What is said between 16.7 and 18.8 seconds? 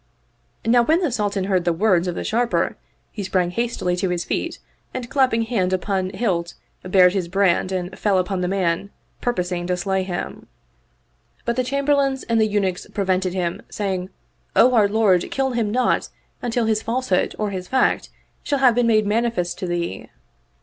falsehood or his fact shall have